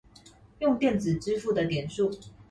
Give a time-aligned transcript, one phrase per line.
[0.57, 2.09] 用電子支付的點數